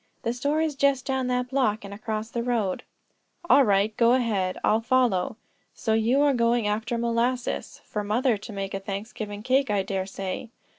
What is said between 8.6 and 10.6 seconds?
a Thanksgiving cake, I dare say."